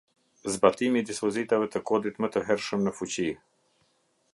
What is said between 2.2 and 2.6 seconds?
më të